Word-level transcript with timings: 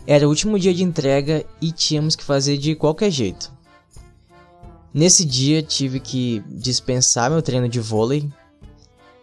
Era 0.06 0.26
o 0.26 0.28
último 0.28 0.58
dia 0.58 0.74
de 0.74 0.84
entrega 0.84 1.42
e 1.58 1.72
tínhamos 1.72 2.14
que 2.14 2.22
fazer 2.22 2.58
de 2.58 2.74
qualquer 2.74 3.10
jeito. 3.10 3.50
Nesse 4.92 5.24
dia 5.24 5.62
tive 5.62 6.00
que 6.00 6.44
dispensar 6.46 7.30
meu 7.30 7.40
treino 7.40 7.66
de 7.66 7.80
vôlei 7.80 8.30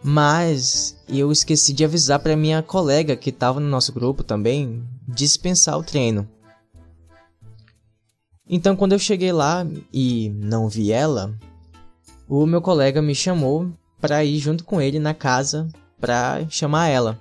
mas 0.02 0.96
eu 1.08 1.30
esqueci 1.30 1.72
de 1.72 1.84
avisar 1.84 2.18
para 2.18 2.36
minha 2.36 2.62
colega 2.62 3.16
que 3.16 3.30
estava 3.30 3.60
no 3.60 3.68
nosso 3.68 3.92
grupo 3.92 4.24
também 4.24 4.82
dispensar 5.06 5.78
o 5.78 5.84
treino. 5.84 6.28
Então, 8.48 8.74
quando 8.74 8.92
eu 8.92 8.98
cheguei 8.98 9.32
lá 9.32 9.66
e 9.92 10.30
não 10.34 10.68
vi 10.68 10.90
ela, 10.90 11.32
o 12.28 12.44
meu 12.44 12.60
colega 12.60 13.00
me 13.00 13.14
chamou 13.14 13.70
para 14.00 14.24
ir 14.24 14.38
junto 14.38 14.64
com 14.64 14.80
ele 14.80 14.98
na 14.98 15.14
casa 15.14 15.68
para 16.00 16.44
chamar 16.50 16.88
ela. 16.88 17.18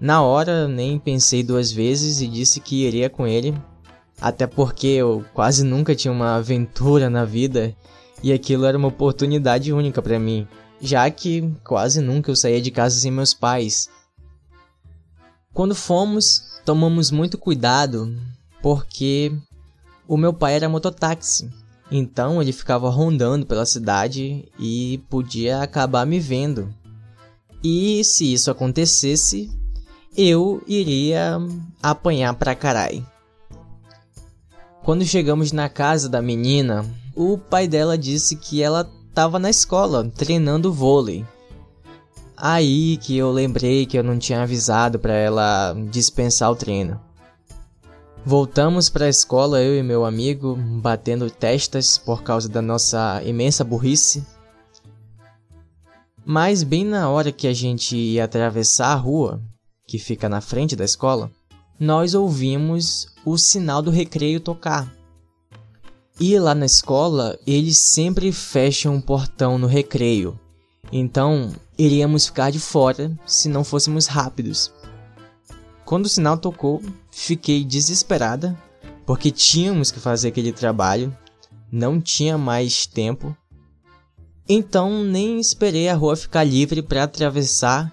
Na 0.00 0.20
hora, 0.22 0.66
nem 0.66 0.98
pensei 0.98 1.42
duas 1.42 1.70
vezes 1.70 2.20
e 2.20 2.26
disse 2.26 2.60
que 2.60 2.84
iria 2.84 3.08
com 3.08 3.26
ele, 3.26 3.56
até 4.20 4.46
porque 4.46 4.88
eu 4.88 5.24
quase 5.32 5.64
nunca 5.64 5.94
tinha 5.94 6.12
uma 6.12 6.34
aventura 6.34 7.08
na 7.08 7.24
vida 7.24 7.74
e 8.22 8.32
aquilo 8.32 8.66
era 8.66 8.76
uma 8.76 8.88
oportunidade 8.88 9.72
única 9.72 10.02
para 10.02 10.18
mim 10.18 10.46
já 10.80 11.10
que 11.10 11.52
quase 11.64 12.00
nunca 12.00 12.30
eu 12.30 12.36
saía 12.36 12.60
de 12.60 12.70
casa 12.70 12.98
sem 12.98 13.10
meus 13.10 13.34
pais. 13.34 13.88
Quando 15.52 15.74
fomos, 15.74 16.60
tomamos 16.64 17.10
muito 17.10 17.38
cuidado, 17.38 18.14
porque 18.62 19.32
o 20.06 20.16
meu 20.16 20.32
pai 20.32 20.54
era 20.54 20.68
mototáxi, 20.68 21.50
então 21.90 22.42
ele 22.42 22.52
ficava 22.52 22.90
rondando 22.90 23.46
pela 23.46 23.64
cidade 23.64 24.48
e 24.58 24.98
podia 25.08 25.62
acabar 25.62 26.04
me 26.04 26.20
vendo. 26.20 26.72
E 27.62 28.04
se 28.04 28.32
isso 28.32 28.50
acontecesse, 28.50 29.50
eu 30.16 30.62
iria 30.66 31.38
apanhar 31.82 32.34
pra 32.34 32.54
carai. 32.54 33.04
Quando 34.82 35.04
chegamos 35.04 35.52
na 35.52 35.68
casa 35.68 36.08
da 36.08 36.22
menina, 36.22 36.84
o 37.14 37.36
pai 37.36 37.66
dela 37.66 37.98
disse 37.98 38.36
que 38.36 38.62
ela 38.62 38.88
tava 39.16 39.38
na 39.38 39.48
escola 39.48 40.12
treinando 40.14 40.70
vôlei. 40.70 41.24
Aí 42.36 42.98
que 42.98 43.16
eu 43.16 43.32
lembrei 43.32 43.86
que 43.86 43.98
eu 43.98 44.04
não 44.04 44.18
tinha 44.18 44.42
avisado 44.42 44.98
para 44.98 45.14
ela 45.14 45.74
dispensar 45.90 46.50
o 46.50 46.54
treino. 46.54 47.00
Voltamos 48.26 48.90
para 48.90 49.06
a 49.06 49.08
escola, 49.08 49.62
eu 49.62 49.74
e 49.74 49.82
meu 49.82 50.04
amigo, 50.04 50.54
batendo 50.82 51.30
testas 51.30 51.96
por 51.96 52.22
causa 52.22 52.46
da 52.46 52.60
nossa 52.60 53.22
imensa 53.24 53.64
burrice. 53.64 54.22
Mas 56.22 56.62
bem 56.62 56.84
na 56.84 57.08
hora 57.08 57.32
que 57.32 57.46
a 57.46 57.54
gente 57.54 57.96
ia 57.96 58.24
atravessar 58.24 58.88
a 58.88 58.96
rua, 58.96 59.40
que 59.88 59.98
fica 59.98 60.28
na 60.28 60.42
frente 60.42 60.76
da 60.76 60.84
escola, 60.84 61.30
nós 61.80 62.12
ouvimos 62.12 63.06
o 63.24 63.38
sinal 63.38 63.80
do 63.80 63.90
recreio 63.90 64.40
tocar. 64.40 64.92
E 66.18 66.38
lá 66.38 66.54
na 66.54 66.64
escola, 66.64 67.38
eles 67.46 67.76
sempre 67.76 68.32
fecham 68.32 68.94
um 68.94 69.00
portão 69.00 69.58
no 69.58 69.66
recreio. 69.66 70.38
Então, 70.90 71.52
iríamos 71.76 72.26
ficar 72.26 72.50
de 72.50 72.58
fora 72.58 73.14
se 73.26 73.48
não 73.50 73.62
fôssemos 73.62 74.06
rápidos. 74.06 74.72
Quando 75.84 76.06
o 76.06 76.08
sinal 76.08 76.38
tocou, 76.38 76.82
fiquei 77.10 77.62
desesperada, 77.64 78.58
porque 79.04 79.30
tínhamos 79.30 79.90
que 79.90 80.00
fazer 80.00 80.28
aquele 80.28 80.52
trabalho, 80.52 81.16
não 81.70 82.00
tinha 82.00 82.38
mais 82.38 82.86
tempo. 82.86 83.36
Então, 84.48 85.04
nem 85.04 85.38
esperei 85.38 85.88
a 85.88 85.94
rua 85.94 86.16
ficar 86.16 86.44
livre 86.44 86.80
para 86.80 87.02
atravessar 87.02 87.92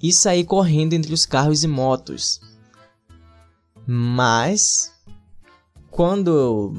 e 0.00 0.12
sair 0.12 0.44
correndo 0.44 0.92
entre 0.92 1.12
os 1.12 1.26
carros 1.26 1.64
e 1.64 1.66
motos. 1.66 2.40
Mas, 3.86 4.92
quando 5.90 6.72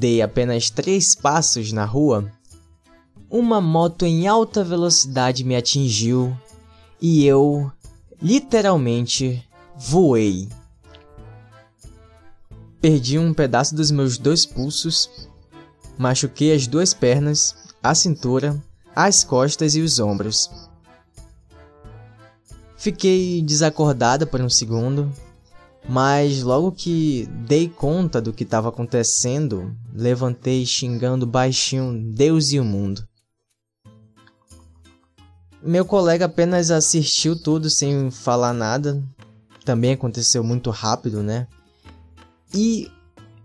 dei 0.00 0.22
apenas 0.22 0.70
três 0.70 1.14
passos 1.14 1.72
na 1.72 1.84
rua, 1.84 2.32
uma 3.28 3.60
moto 3.60 4.06
em 4.06 4.26
alta 4.26 4.64
velocidade 4.64 5.44
me 5.44 5.54
atingiu 5.54 6.34
e 6.98 7.26
eu 7.26 7.70
literalmente 8.20 9.46
voei. 9.76 10.48
Perdi 12.80 13.18
um 13.18 13.34
pedaço 13.34 13.74
dos 13.74 13.90
meus 13.90 14.16
dois 14.16 14.46
pulsos, 14.46 15.28
machuquei 15.98 16.54
as 16.54 16.66
duas 16.66 16.94
pernas, 16.94 17.54
a 17.82 17.94
cintura, 17.94 18.58
as 18.96 19.22
costas 19.22 19.74
e 19.74 19.82
os 19.82 20.00
ombros. 20.00 20.50
Fiquei 22.78 23.42
desacordada 23.42 24.26
por 24.26 24.40
um 24.40 24.48
segundo, 24.48 25.12
mas 25.88 26.42
logo 26.42 26.72
que 26.72 27.28
dei 27.46 27.68
conta 27.68 28.20
do 28.20 28.32
que 28.32 28.44
estava 28.44 28.68
acontecendo, 28.68 29.74
levantei 29.92 30.64
xingando 30.64 31.26
baixinho 31.26 32.00
Deus 32.14 32.52
e 32.52 32.60
o 32.60 32.64
mundo. 32.64 33.06
Meu 35.62 35.84
colega 35.84 36.24
apenas 36.24 36.70
assistiu 36.70 37.36
tudo 37.36 37.68
sem 37.68 38.10
falar 38.10 38.54
nada. 38.54 39.02
Também 39.64 39.92
aconteceu 39.92 40.42
muito 40.42 40.70
rápido, 40.70 41.22
né? 41.22 41.46
E 42.54 42.90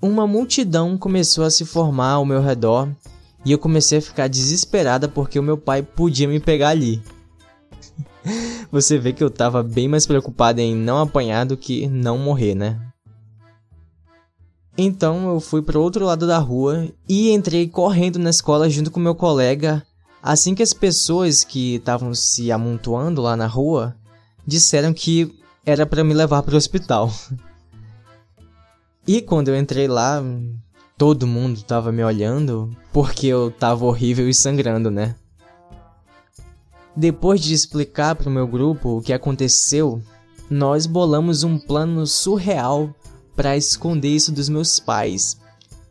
uma 0.01 0.25
multidão 0.25 0.98
começou 0.98 1.44
a 1.44 1.50
se 1.50 1.65
formar 1.65 2.12
ao 2.12 2.25
meu 2.25 2.42
redor 2.42 2.89
e 3.44 3.51
eu 3.51 3.60
comecei 3.60 3.98
a 3.98 4.01
ficar 4.01 4.27
desesperada 4.27 5.07
porque 5.07 5.38
o 5.38 5.44
meu 5.44 5.57
pai 5.57 5.83
podia 5.83 6.27
me 6.27 6.39
pegar 6.39 6.69
ali. 6.69 7.01
Você 8.71 8.97
vê 8.97 9.13
que 9.13 9.23
eu 9.23 9.29
tava 9.29 9.63
bem 9.63 9.88
mais 9.88 10.06
preocupado 10.06 10.59
em 10.59 10.75
não 10.75 11.00
apanhar 11.00 11.45
do 11.45 11.56
que 11.56 11.88
não 11.88 12.17
morrer, 12.17 12.56
né? 12.56 12.79
Então 14.77 15.29
eu 15.29 15.39
fui 15.39 15.62
para 15.62 15.79
outro 15.79 16.06
lado 16.06 16.27
da 16.27 16.38
rua 16.38 16.89
e 17.07 17.31
entrei 17.31 17.67
correndo 17.67 18.19
na 18.19 18.29
escola 18.29 18.69
junto 18.69 18.91
com 18.91 19.00
meu 19.00 19.15
colega. 19.15 19.85
Assim 20.21 20.53
que 20.53 20.63
as 20.63 20.73
pessoas 20.73 21.44
que 21.44 21.75
estavam 21.75 22.13
se 22.13 22.51
amontoando 22.51 23.21
lá 23.21 23.38
na 23.38 23.47
rua 23.47 23.95
disseram 24.45 24.94
que 24.94 25.33
era 25.65 25.85
para 25.85 26.03
me 26.03 26.13
levar 26.13 26.44
para 26.44 26.53
o 26.53 26.57
hospital. 26.57 27.12
E 29.07 29.21
quando 29.21 29.50
eu 29.50 29.56
entrei 29.56 29.88
lá, 29.88 30.19
todo 30.97 31.27
mundo 31.27 31.62
tava 31.62 31.91
me 31.91 32.03
olhando 32.03 32.75
porque 32.91 33.27
eu 33.27 33.51
tava 33.51 33.85
horrível 33.85 34.27
e 34.27 34.33
sangrando, 34.33 34.89
né? 34.89 35.15
Depois 36.95 37.42
de 37.42 37.53
explicar 37.53 38.15
para 38.15 38.30
o 38.30 38.31
meu 38.31 38.47
grupo 38.47 38.97
o 38.97 39.01
que 39.01 39.12
aconteceu, 39.12 40.01
nós 40.50 40.86
bolamos 40.86 41.44
um 41.44 41.59
plano 41.59 42.07
surreal 42.07 42.95
para 43.36 43.57
esconder 43.57 44.09
isso 44.09 44.31
dos 44.31 44.47
meus 44.47 44.80
pais. 44.80 45.38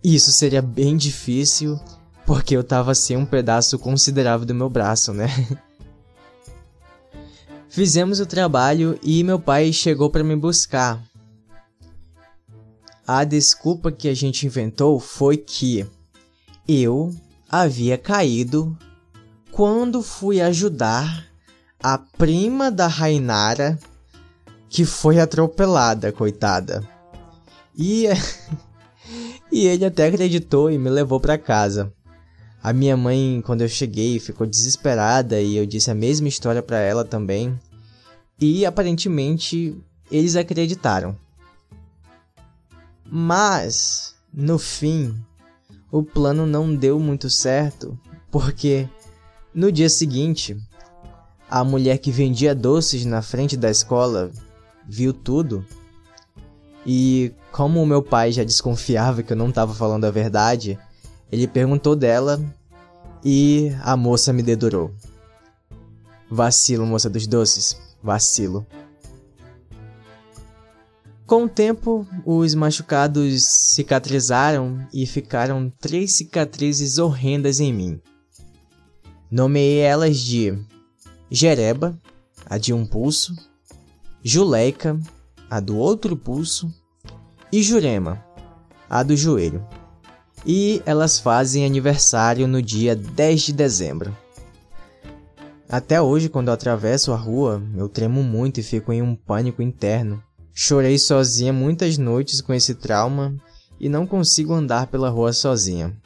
Isso 0.03 0.33
seria 0.33 0.63
bem 0.63 0.97
difícil, 0.97 1.79
porque 2.25 2.57
eu 2.57 2.65
tava 2.65 2.95
sem 2.95 3.17
um 3.17 3.27
pedaço 3.27 3.79
considerável 3.79 4.47
do 4.47 4.55
meu 4.55 4.71
braço, 4.71 5.13
né? 5.13 5.29
Fizemos 7.69 8.21
o 8.21 8.27
trabalho 8.27 8.99
e 9.03 9.23
meu 9.25 9.39
pai 9.39 9.73
chegou 9.73 10.09
para 10.09 10.25
me 10.25 10.37
buscar. 10.37 11.03
A 13.07 13.25
desculpa 13.25 13.93
que 13.93 14.09
a 14.09 14.15
gente 14.15 14.47
inventou 14.47 14.99
foi 14.99 15.37
que 15.37 15.87
eu 16.67 17.15
havia 17.51 17.99
caído 17.99 18.75
quando 19.55 20.03
fui 20.03 20.41
ajudar 20.41 21.29
a 21.81 21.97
prima 21.97 22.73
da 22.73 22.89
Rainara 22.89 23.79
que 24.69 24.85
foi 24.85 25.21
atropelada, 25.21 26.11
coitada. 26.11 26.83
E, 27.79 28.07
e 29.53 29.67
ele 29.67 29.85
até 29.85 30.09
acreditou 30.09 30.73
e 30.73 30.77
me 30.77 30.91
levou 30.91 31.21
para 31.21 31.39
casa. 31.39 31.93
A 32.61 32.73
minha 32.73 32.97
mãe, 32.97 33.41
quando 33.47 33.61
eu 33.61 33.69
cheguei, 33.69 34.19
ficou 34.19 34.45
desesperada 34.45 35.41
e 35.41 35.57
eu 35.57 35.65
disse 35.65 35.89
a 35.89 35.95
mesma 35.95 36.27
história 36.27 36.61
para 36.61 36.79
ela 36.79 37.05
também. 37.05 37.57
E 38.41 38.67
aparentemente 38.67 39.81
eles 40.11 40.35
acreditaram. 40.35 41.17
Mas, 43.05 44.17
no 44.33 44.59
fim, 44.59 45.15
o 45.93 46.03
plano 46.03 46.45
não 46.45 46.75
deu 46.75 46.99
muito 46.99 47.31
certo, 47.31 47.97
porque 48.33 48.89
no 49.55 49.71
dia 49.71 49.89
seguinte, 49.89 50.57
a 51.49 51.63
mulher 51.63 51.99
que 51.99 52.11
vendia 52.11 52.55
doces 52.55 53.05
na 53.05 53.23
frente 53.23 53.57
da 53.57 53.71
escola 53.71 54.31
viu 54.89 55.13
tudo. 55.13 55.65
E 56.85 57.33
como 57.53 57.81
o 57.81 57.87
meu 57.87 58.03
pai 58.03 58.33
já 58.33 58.43
desconfiava 58.43 59.23
que 59.23 59.33
eu 59.33 59.37
não 59.37 59.49
estava 59.49 59.73
falando 59.73 60.05
a 60.05 60.11
verdade, 60.11 60.79
ele 61.31 61.47
perguntou 61.47 61.95
dela 61.95 62.43
e 63.25 63.73
a 63.83 63.97
moça 63.97 64.33
me 64.33 64.43
dedurou. 64.43 64.91
Vacilo, 66.31 66.85
moça 66.85 67.09
dos 67.09 67.27
doces, 67.27 67.77
vacilo. 68.03 68.67
Com 71.27 71.45
o 71.45 71.49
tempo, 71.49 72.07
os 72.27 72.55
machucados 72.55 73.45
cicatrizaram 73.45 74.87
e 74.93 75.07
ficaram 75.07 75.73
três 75.81 76.17
cicatrizes 76.17 76.99
horrendas 76.99 77.61
em 77.61 77.73
mim. 77.73 78.01
Nomeei 79.35 79.79
elas 79.79 80.19
de 80.19 80.57
Jereba, 81.29 81.99
a 82.47 82.57
de 82.57 82.73
um 82.73 82.87
pulso, 82.87 83.35
Juleika, 84.23 84.97
a 85.51 85.59
do 85.59 85.77
outro 85.77 86.17
pulso, 86.17 86.73
e 87.51 87.61
Jurema, 87.61 88.25
a 88.89 89.03
do 89.03 89.17
joelho. 89.17 89.67
E 90.47 90.81
elas 90.87 91.19
fazem 91.19 91.67
aniversário 91.67 92.47
no 92.47 92.63
dia 92.63 92.95
10 92.95 93.43
de 93.43 93.53
dezembro. 93.53 94.17
Até 95.69 96.01
hoje, 96.01 96.29
quando 96.29 96.47
eu 96.47 96.55
atravesso 96.55 97.13
a 97.13 97.17
rua, 97.17 97.61
eu 97.77 97.89
tremo 97.89 98.23
muito 98.23 98.61
e 98.61 98.63
fico 98.63 98.93
em 98.93 99.03
um 99.03 99.17
pânico 99.17 99.61
interno 99.61 100.23
Chorei 100.57 100.97
sozinha 101.01 101.53
muitas 101.53 101.99
noites 101.99 102.41
com 102.41 102.55
esse 102.55 102.77
trauma 102.77 103.37
e 103.81 103.89
não 103.89 104.07
consigo 104.07 104.55
andar 104.55 104.87
pela 104.87 105.11
rua 105.11 105.33
sozinha. 105.33 106.01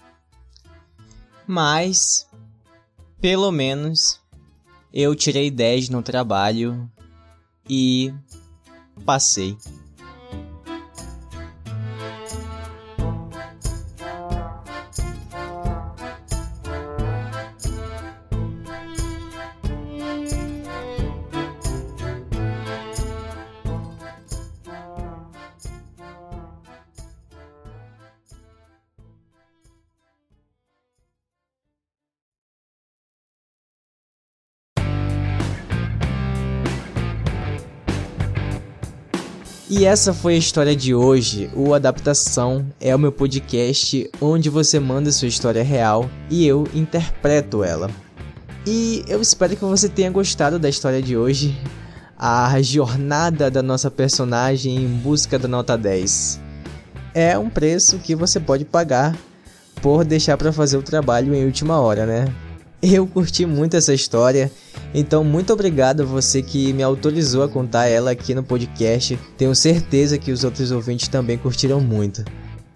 Mas, 1.47 2.28
pelo 3.21 3.51
menos, 3.51 4.21
eu 4.93 5.15
tirei 5.15 5.51
10 5.51 5.89
no 5.89 6.03
trabalho 6.03 6.91
e 7.69 8.13
passei. 9.05 9.57
E 39.71 39.85
essa 39.85 40.15
foi 40.15 40.35
a 40.35 40.39
história 40.39 40.75
de 40.75 40.95
hoje. 40.95 41.51
O 41.55 41.75
Adaptação 41.75 42.65
é 42.81 42.97
o 42.97 42.99
meu 42.99 43.13
podcast 43.13 44.11
onde 44.19 44.49
você 44.49 44.81
manda 44.81 45.13
sua 45.13 45.29
história 45.29 45.63
real 45.63 46.09
e 46.31 46.47
eu 46.47 46.67
interpreto 46.73 47.63
ela. 47.63 47.91
E 48.67 49.05
eu 49.07 49.21
espero 49.21 49.55
que 49.55 49.65
você 49.65 49.87
tenha 49.87 50.11
gostado 50.11 50.59
da 50.59 50.71
história 50.71 51.03
de 51.03 51.19
hoje, 51.19 51.55
a 52.17 52.63
jornada 52.63 53.51
da 53.51 53.63
nossa 53.63 53.91
personagem 53.91 54.75
em 54.75 54.89
busca 54.89 55.39
da 55.39 55.47
nota 55.47 55.77
10. 55.77 56.41
É 57.13 57.39
um 57.39 57.51
preço 57.51 57.99
que 57.99 58.15
você 58.15 58.41
pode 58.41 58.65
pagar 58.65 59.15
por 59.83 60.03
deixar 60.03 60.39
para 60.39 60.51
fazer 60.51 60.79
o 60.79 60.83
trabalho 60.83 61.35
em 61.35 61.45
última 61.45 61.79
hora, 61.79 62.07
né? 62.07 62.25
Eu 62.81 63.07
curti 63.07 63.45
muito 63.45 63.77
essa 63.77 63.93
história 63.93 64.51
então, 64.95 65.23
muito 65.23 65.53
obrigado 65.53 66.03
a 66.03 66.07
você 66.07 66.41
que 66.43 66.73
me 66.73 66.83
autorizou 66.83 67.43
a 67.43 67.49
contar 67.49 67.89
ela 67.89 68.11
aqui 68.11 68.35
no 68.35 68.43
podcast. 68.43 69.19
Tenho 69.37 69.55
certeza 69.55 70.17
que 70.17 70.33
os 70.33 70.45
outros 70.45 70.71
ouvintes 70.71 71.09
também 71.09 71.37
curtiram 71.37 71.79
muito. 71.81 72.25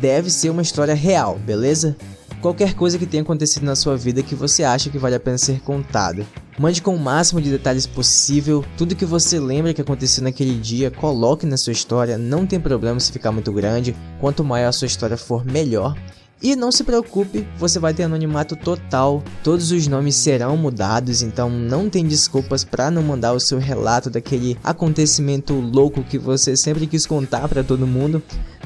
deve 0.00 0.30
ser 0.30 0.50
uma 0.50 0.62
história 0.62 0.94
real, 0.94 1.38
beleza? 1.38 1.96
Qualquer 2.42 2.74
coisa 2.74 2.98
que 2.98 3.06
tenha 3.06 3.22
acontecido 3.22 3.62
na 3.62 3.76
sua 3.76 3.96
vida 3.96 4.20
que 4.20 4.34
você 4.34 4.64
acha 4.64 4.90
que 4.90 4.98
vale 4.98 5.14
a 5.14 5.20
pena 5.20 5.38
ser 5.38 5.60
contada. 5.60 6.26
Mande 6.58 6.82
com 6.82 6.92
o 6.92 6.98
máximo 6.98 7.40
de 7.40 7.48
detalhes 7.48 7.86
possível, 7.86 8.64
tudo 8.76 8.96
que 8.96 9.04
você 9.04 9.38
lembra 9.38 9.72
que 9.72 9.80
aconteceu 9.80 10.24
naquele 10.24 10.58
dia, 10.58 10.90
coloque 10.90 11.46
na 11.46 11.56
sua 11.56 11.72
história, 11.72 12.18
não 12.18 12.44
tem 12.44 12.58
problema 12.58 12.98
se 12.98 13.12
ficar 13.12 13.30
muito 13.30 13.52
grande, 13.52 13.94
quanto 14.20 14.42
maior 14.42 14.70
a 14.70 14.72
sua 14.72 14.86
história 14.86 15.16
for, 15.16 15.44
melhor. 15.44 15.96
E 16.42 16.56
não 16.56 16.72
se 16.72 16.82
preocupe, 16.82 17.46
você 17.56 17.78
vai 17.78 17.94
ter 17.94 18.02
anonimato 18.02 18.56
total, 18.56 19.22
todos 19.44 19.70
os 19.70 19.86
nomes 19.86 20.16
serão 20.16 20.56
mudados, 20.56 21.22
então 21.22 21.48
não 21.48 21.88
tem 21.88 22.04
desculpas 22.04 22.64
para 22.64 22.90
não 22.90 23.04
mandar 23.04 23.32
o 23.34 23.38
seu 23.38 23.60
relato 23.60 24.10
daquele 24.10 24.58
acontecimento 24.64 25.54
louco 25.54 26.02
que 26.02 26.18
você 26.18 26.56
sempre 26.56 26.88
quis 26.88 27.06
contar 27.06 27.46
para 27.46 27.62
todo 27.62 27.86
mundo, 27.86 28.20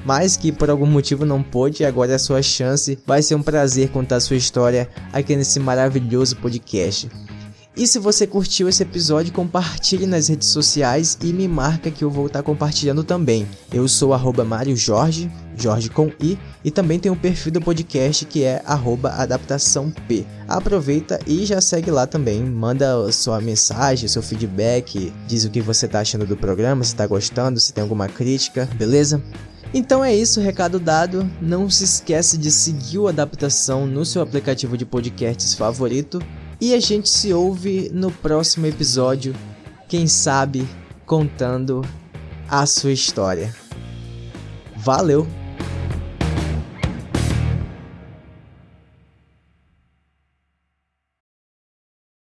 mas 0.06 0.36
que 0.36 0.52
por 0.52 0.70
algum 0.70 0.86
motivo 0.86 1.26
não 1.26 1.42
pôde, 1.42 1.84
agora 1.84 2.12
é 2.12 2.14
a 2.14 2.18
sua 2.18 2.40
chance. 2.40 2.96
Vai 3.04 3.22
ser 3.22 3.34
um 3.34 3.42
prazer 3.42 3.88
contar 3.88 4.20
sua 4.20 4.36
história 4.36 4.88
aqui 5.12 5.34
nesse 5.34 5.58
maravilhoso 5.58 6.36
podcast. 6.36 7.10
E 7.76 7.88
se 7.88 7.98
você 7.98 8.24
curtiu 8.24 8.68
esse 8.68 8.84
episódio, 8.84 9.32
compartilhe 9.32 10.06
nas 10.06 10.28
redes 10.28 10.48
sociais 10.48 11.18
e 11.22 11.32
me 11.32 11.48
marca 11.48 11.90
que 11.90 12.04
eu 12.04 12.08
vou 12.08 12.28
estar 12.28 12.42
compartilhando 12.42 13.02
também. 13.02 13.46
Eu 13.70 13.86
sou 13.88 14.14
arroba 14.14 14.44
Mário 14.44 14.76
Jorge, 14.76 15.28
Jorge 15.56 15.90
com 15.90 16.10
I, 16.22 16.38
e 16.64 16.70
também 16.70 17.00
tem 17.00 17.10
o 17.10 17.16
perfil 17.16 17.52
do 17.52 17.60
podcast 17.60 18.24
que 18.24 18.44
é 18.44 18.62
arroba 18.64 19.10
adaptação 19.10 19.90
P. 20.06 20.24
Aproveita 20.46 21.18
e 21.26 21.44
já 21.44 21.60
segue 21.60 21.90
lá 21.90 22.06
também, 22.06 22.42
manda 22.44 23.10
sua 23.10 23.40
mensagem, 23.40 24.08
seu 24.08 24.22
feedback, 24.22 25.12
diz 25.26 25.44
o 25.44 25.50
que 25.50 25.60
você 25.60 25.84
está 25.84 25.98
achando 26.00 26.24
do 26.24 26.36
programa, 26.36 26.84
se 26.84 26.92
está 26.92 27.06
gostando, 27.06 27.58
se 27.58 27.74
tem 27.74 27.82
alguma 27.82 28.08
crítica, 28.08 28.66
beleza? 28.76 29.20
Então 29.78 30.02
é 30.02 30.16
isso, 30.16 30.40
recado 30.40 30.80
dado. 30.80 31.30
Não 31.38 31.68
se 31.68 31.84
esquece 31.84 32.38
de 32.38 32.50
seguir 32.50 32.96
o 32.96 33.08
adaptação 33.08 33.86
no 33.86 34.06
seu 34.06 34.22
aplicativo 34.22 34.74
de 34.74 34.86
podcasts 34.86 35.52
favorito 35.52 36.18
e 36.58 36.72
a 36.72 36.80
gente 36.80 37.10
se 37.10 37.30
ouve 37.34 37.90
no 37.92 38.10
próximo 38.10 38.64
episódio, 38.64 39.36
quem 39.86 40.06
sabe 40.06 40.66
contando 41.04 41.84
a 42.48 42.64
sua 42.64 42.90
história. 42.90 43.54
Valeu! 44.74 45.45